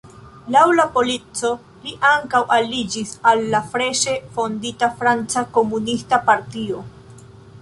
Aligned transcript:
Laŭ 0.53 0.61
la 0.77 0.85
polico, 0.95 1.51
li 1.83 1.93
ankaŭ 2.13 2.41
aliĝis 2.57 3.13
al 3.33 3.45
la 3.53 3.61
freŝe 3.75 4.17
fondita 4.39 4.91
Franca 5.03 5.45
Komunista 5.59 6.25
Partio. 6.33 6.83